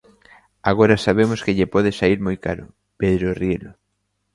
[0.71, 2.65] Agora sabemos que lle pode saír moi caro,
[3.01, 3.71] Pedro Rielo...